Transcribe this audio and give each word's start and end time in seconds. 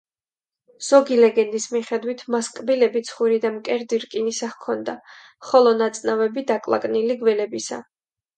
ზოგი 0.85 1.17
ლეგენდის 1.17 1.67
მიხედვით 1.75 2.23
მას 2.35 2.49
კბილები, 2.59 3.03
ცხვირი 3.09 3.37
და 3.43 3.51
მკერდი 3.59 4.01
რკინის 4.05 4.41
ჰქონდა, 4.55 4.97
ხოლო 5.51 5.75
ნაწნავები 5.83 6.47
დაკლაკნილი 6.55 7.21
გველებისა. 7.23 7.81